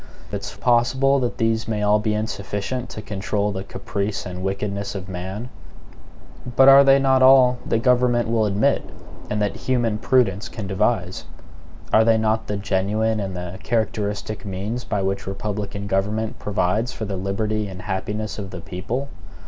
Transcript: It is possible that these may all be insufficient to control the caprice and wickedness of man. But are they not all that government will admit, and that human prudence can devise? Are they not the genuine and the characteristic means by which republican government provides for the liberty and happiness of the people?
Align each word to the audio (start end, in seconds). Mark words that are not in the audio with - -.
It 0.31 0.41
is 0.43 0.55
possible 0.55 1.19
that 1.19 1.37
these 1.37 1.67
may 1.67 1.83
all 1.83 1.99
be 1.99 2.15
insufficient 2.15 2.89
to 2.89 3.03
control 3.03 3.51
the 3.51 3.63
caprice 3.63 4.25
and 4.25 4.41
wickedness 4.41 4.95
of 4.95 5.07
man. 5.07 5.49
But 6.55 6.67
are 6.67 6.83
they 6.83 6.97
not 6.97 7.21
all 7.21 7.59
that 7.67 7.83
government 7.83 8.27
will 8.27 8.47
admit, 8.47 8.81
and 9.29 9.39
that 9.43 9.55
human 9.55 9.99
prudence 9.99 10.49
can 10.49 10.65
devise? 10.65 11.25
Are 11.93 12.03
they 12.03 12.17
not 12.17 12.47
the 12.47 12.57
genuine 12.57 13.19
and 13.19 13.35
the 13.37 13.59
characteristic 13.61 14.43
means 14.43 14.83
by 14.83 15.03
which 15.03 15.27
republican 15.27 15.85
government 15.85 16.39
provides 16.39 16.91
for 16.91 17.05
the 17.05 17.15
liberty 17.15 17.67
and 17.67 17.83
happiness 17.83 18.39
of 18.39 18.49
the 18.49 18.59
people? 18.61 19.07